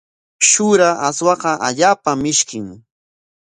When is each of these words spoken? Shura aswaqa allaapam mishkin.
Shura 0.49 0.89
aswaqa 1.07 1.51
allaapam 1.67 2.17
mishkin. 2.25 2.67